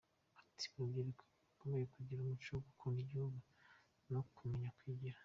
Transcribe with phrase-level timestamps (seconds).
[0.49, 3.37] Ati “Urubyiruko rukeneye kugira umuco wo gukunda igihugu
[4.11, 5.17] no kumenya kwigira.